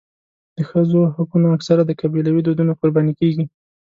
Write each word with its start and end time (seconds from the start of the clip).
د 0.55 0.57
ښځو 0.69 0.99
حقونه 1.15 1.47
اکثره 1.57 1.83
د 1.85 1.91
قبیلوي 2.01 2.41
دودونو 2.43 2.77
قرباني 2.79 3.13
کېږي. 3.19 3.45